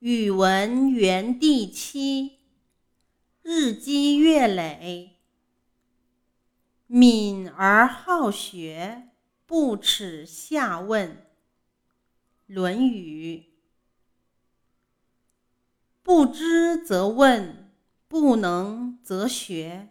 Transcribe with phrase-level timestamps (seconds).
[0.00, 2.38] 语文园地七，
[3.42, 5.18] 日积月累。
[6.86, 9.10] 敏而好学，
[9.44, 11.10] 不耻下问。
[12.46, 13.36] 《论语》
[16.02, 17.70] 不知则问，
[18.08, 19.90] 不能则学。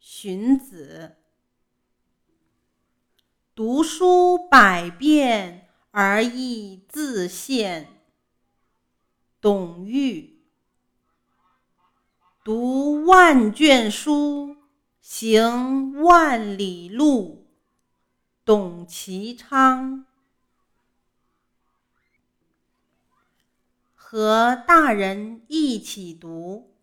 [0.00, 1.16] 荀子。
[3.54, 8.03] 读书百遍，而义自见。
[9.44, 10.40] 董玉，
[12.42, 14.56] 读万卷书，
[15.02, 17.46] 行万里路。
[18.42, 20.06] 董其昌，
[23.94, 26.74] 和大人一起读。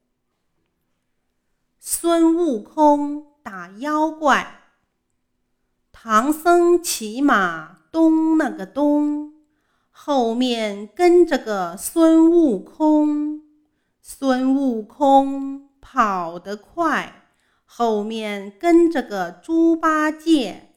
[1.80, 4.76] 孙悟空打妖怪，
[5.92, 9.31] 唐僧骑马东那个东。
[10.14, 13.44] 后面跟着个孙悟空，
[14.02, 17.24] 孙悟空跑得快，
[17.64, 20.74] 后面跟着个猪八戒，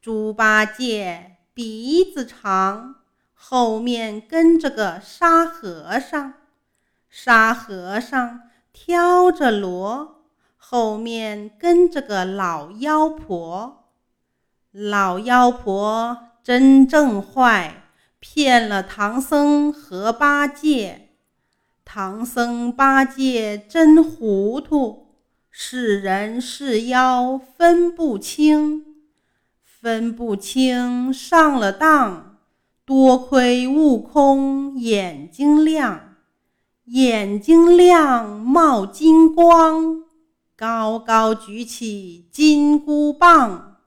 [0.00, 2.94] 猪八戒鼻子长，
[3.34, 6.32] 后面跟着个沙和尚，
[7.10, 8.40] 沙和尚
[8.72, 10.12] 挑着箩，
[10.56, 13.90] 后面跟着个老妖婆，
[14.70, 17.81] 老妖婆真正坏。
[18.24, 21.08] 骗了唐僧和八戒，
[21.84, 25.16] 唐僧八戒真糊涂，
[25.50, 28.84] 是人是妖分不清，
[29.64, 32.38] 分不清上了当。
[32.84, 36.14] 多亏悟空眼睛亮，
[36.84, 40.04] 眼睛亮冒金光，
[40.56, 43.78] 高高举起金箍棒，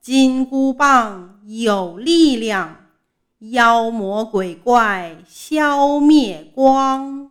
[0.00, 2.87] 金箍棒有力量。
[3.38, 7.30] 妖魔鬼怪消灭光。